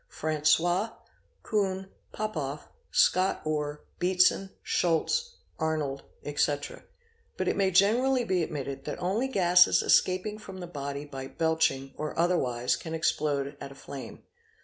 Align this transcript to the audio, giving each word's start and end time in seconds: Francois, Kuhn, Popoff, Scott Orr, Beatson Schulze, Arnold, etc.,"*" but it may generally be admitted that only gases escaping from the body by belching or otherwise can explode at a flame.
Francois, 0.09 0.89
Kuhn, 1.43 1.87
Popoff, 2.11 2.67
Scott 2.91 3.39
Orr, 3.45 3.81
Beatson 3.99 4.49
Schulze, 4.63 5.35
Arnold, 5.59 6.01
etc.,"*" 6.25 6.85
but 7.37 7.47
it 7.47 7.55
may 7.55 7.69
generally 7.69 8.23
be 8.23 8.41
admitted 8.41 8.85
that 8.85 8.99
only 8.99 9.27
gases 9.27 9.83
escaping 9.83 10.39
from 10.39 10.59
the 10.59 10.65
body 10.65 11.05
by 11.05 11.27
belching 11.27 11.93
or 11.97 12.17
otherwise 12.17 12.75
can 12.75 12.95
explode 12.95 13.55
at 13.61 13.71
a 13.71 13.75
flame. 13.75 14.23